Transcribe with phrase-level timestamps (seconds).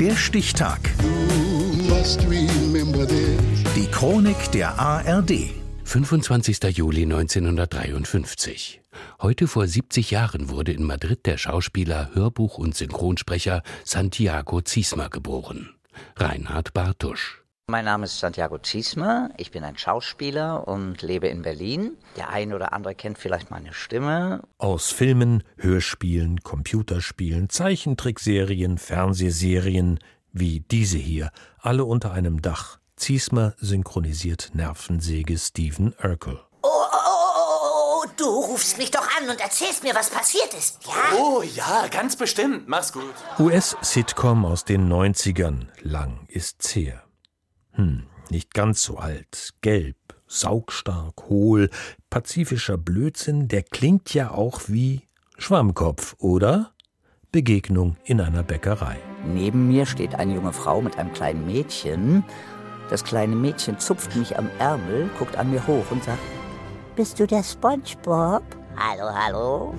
[0.00, 0.78] Der Stichtag.
[3.74, 5.50] Die Chronik der ARD.
[5.82, 6.62] 25.
[6.76, 8.80] Juli 1953.
[9.20, 15.74] Heute vor 70 Jahren wurde in Madrid der Schauspieler, Hörbuch- und Synchronsprecher Santiago Ziesmer geboren.
[16.14, 17.42] Reinhard Bartusch.
[17.70, 21.98] Mein Name ist Santiago Ziesmer, ich bin ein Schauspieler und lebe in Berlin.
[22.16, 24.40] Der eine oder andere kennt vielleicht meine Stimme.
[24.56, 29.98] Aus Filmen, Hörspielen, Computerspielen, Zeichentrickserien, Fernsehserien
[30.32, 32.78] wie diese hier, alle unter einem Dach.
[32.96, 36.40] Ziesmer synchronisiert Nervensäge Stephen Urkel.
[36.62, 40.86] Oh, oh, oh, oh, du rufst mich doch an und erzählst mir, was passiert ist,
[40.86, 41.18] ja?
[41.18, 42.66] Oh ja, ganz bestimmt.
[42.66, 43.12] Mach's gut.
[43.38, 45.66] US-Sitcom aus den 90ern.
[45.82, 47.02] Lang ist's her.
[47.78, 49.54] Hm, nicht ganz so alt.
[49.60, 49.96] Gelb,
[50.26, 51.70] saugstark, hohl,
[52.10, 55.02] pazifischer Blödsinn, der klingt ja auch wie
[55.38, 56.72] Schwammkopf, oder?
[57.30, 58.96] Begegnung in einer Bäckerei.
[59.24, 62.24] Neben mir steht eine junge Frau mit einem kleinen Mädchen.
[62.90, 66.18] Das kleine Mädchen zupft mich am Ärmel, guckt an mir hoch und sagt,
[66.96, 68.42] Bist du der SpongeBob?
[68.80, 69.74] Hallo, hallo.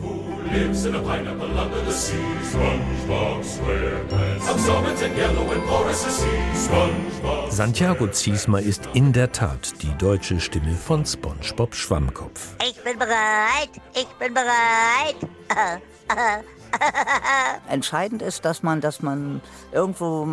[0.52, 2.17] lives in a pineapple under the sea.
[2.52, 4.50] SpongeBob SquarePants.
[4.52, 6.28] Absorbent and yellow and porous as sea.
[6.53, 7.50] SpongeBob.
[7.50, 12.55] Santiago Ziesmer ist in der Tat die deutsche Stimme von SpongeBob Schwammkopf.
[12.61, 15.16] Ich bin bereit, ich bin bereit.
[17.69, 20.27] Entscheidend ist, dass man, dass man irgendwo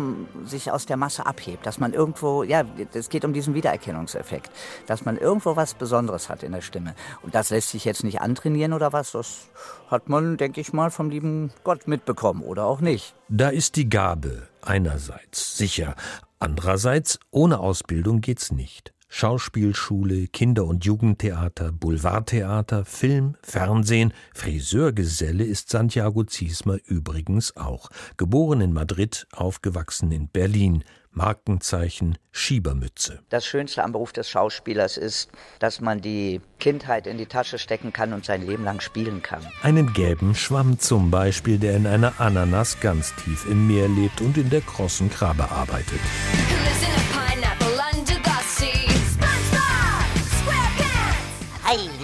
[0.45, 4.51] sich aus der Masse abhebt, dass man irgendwo, ja, es geht um diesen Wiedererkennungseffekt,
[4.87, 6.95] dass man irgendwo was Besonderes hat in der Stimme.
[7.21, 9.49] Und das lässt sich jetzt nicht antrainieren oder was, das
[9.89, 13.15] hat man, denke ich mal, vom lieben Gott mitbekommen oder auch nicht.
[13.29, 15.95] Da ist die Gabe einerseits sicher,
[16.39, 18.93] andererseits ohne Ausbildung geht's nicht.
[19.09, 27.89] Schauspielschule, Kinder- und Jugendtheater, Boulevardtheater, Film, Fernsehen, Friseurgeselle ist Santiago Ziesmer übrigens auch.
[28.17, 30.83] Geboren in Madrid, aufgewachsen in Berlin.
[31.17, 33.21] Markenzeichen Schiebermütze.
[33.29, 37.91] Das Schönste am Beruf des Schauspielers ist, dass man die Kindheit in die Tasche stecken
[37.91, 39.41] kann und sein Leben lang spielen kann.
[39.63, 44.37] Einen gelben Schwamm zum Beispiel, der in einer Ananas ganz tief im Meer lebt und
[44.37, 46.01] in der krossen Krabbe arbeitet.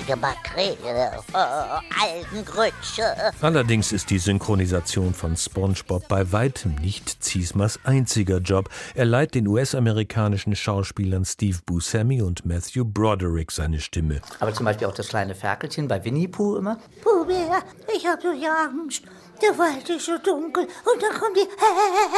[0.04, 3.32] Heilige Makrele, oh, Algengrütsche.
[3.42, 8.70] Allerdings ist die Synchronisation von SpongeBob bei weitem nicht Ziesmers einziger Job.
[8.96, 14.20] Er leiht den US-amerikanischen Schauspielern Steve Buscemi und Matthew Broderick seine Stimme.
[14.42, 16.80] Aber zum Beispiel auch das kleine Ferkelchen bei Winnie Pooh immer.
[17.02, 17.64] Puh-Bär,
[17.96, 19.04] ich hab so Angst.
[19.42, 21.48] Der Wald ist so dunkel und dann kommen die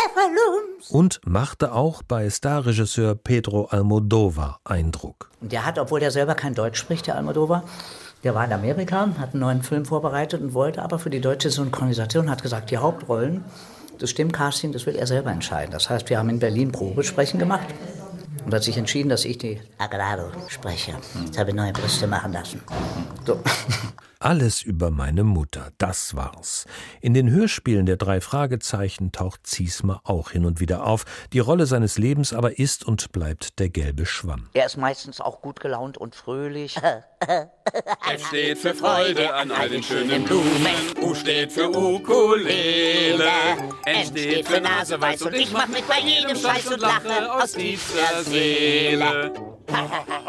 [0.01, 0.89] Heffalums.
[0.89, 5.29] Und machte auch bei Starregisseur Pedro Almodovar Eindruck.
[5.41, 7.63] Und der hat, obwohl der selber kein Deutsch spricht, der Almodovar,
[8.23, 11.49] der war in Amerika, hat einen neuen Film vorbereitet und wollte aber für die deutsche
[11.49, 13.45] Synchronisation, hat gesagt, die Hauptrollen,
[13.99, 15.71] das Stimmcasting, das will er selber entscheiden.
[15.71, 17.67] Das heißt, wir haben in Berlin Probesprechen gemacht
[18.45, 20.93] und hat sich entschieden, dass ich die Agrado spreche.
[21.25, 22.61] Jetzt habe ich neue Brüste machen lassen.
[23.25, 23.41] So.
[24.19, 26.65] Alles über meine Mutter, das war's.
[26.99, 31.05] In den Hörspielen der drei Fragezeichen taucht Ziesmer auch hin und wieder auf.
[31.31, 34.49] Die Rolle seines Lebens aber ist und bleibt der gelbe Schwamm.
[34.53, 36.77] Er ist meistens auch gut gelaunt und fröhlich.
[37.19, 40.49] F steht für Freude an all den schönen Blumen.
[41.03, 43.29] U steht für Ukulele.
[43.85, 47.51] N steht für Nase weiß und ich mach mit bei jedem Scheiß und lache aus
[47.51, 49.54] tiefster Seele.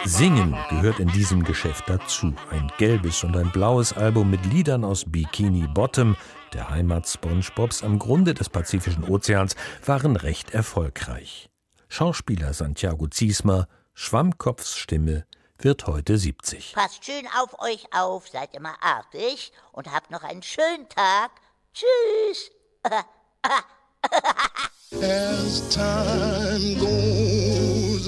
[0.04, 2.32] Singen gehört in diesem Geschäft dazu.
[2.50, 6.16] Ein gelbes und ein blaues Album mit Liedern aus Bikini Bottom,
[6.52, 11.50] der Heimat SpongeBobs am Grunde des Pazifischen Ozeans, waren recht erfolgreich.
[11.88, 15.26] Schauspieler Santiago Ziesmer, Schwammkopfs Stimme,
[15.58, 16.74] wird heute 70.
[16.74, 21.30] Passt schön auf euch auf, seid immer artig und habt noch einen schönen Tag.
[21.74, 22.50] Tschüss.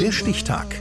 [0.00, 0.80] Der Stichtag.